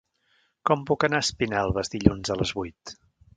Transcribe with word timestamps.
Com 0.69 0.85
puc 0.91 1.05
anar 1.07 1.19
a 1.19 1.25
Espinelves 1.25 1.93
dilluns 1.97 2.33
a 2.33 2.39
les 2.41 2.55
vuit? 2.61 2.97